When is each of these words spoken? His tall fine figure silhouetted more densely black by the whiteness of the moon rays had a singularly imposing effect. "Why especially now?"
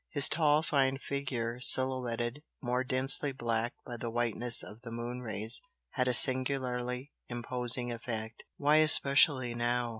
His 0.13 0.29
tall 0.29 0.63
fine 0.63 0.97
figure 0.97 1.59
silhouetted 1.59 2.41
more 2.59 2.83
densely 2.83 3.31
black 3.31 3.75
by 3.85 3.97
the 3.97 4.09
whiteness 4.09 4.63
of 4.63 4.81
the 4.81 4.89
moon 4.89 5.21
rays 5.21 5.61
had 5.91 6.07
a 6.07 6.13
singularly 6.15 7.11
imposing 7.29 7.91
effect. 7.93 8.43
"Why 8.57 8.77
especially 8.77 9.53
now?" 9.53 9.89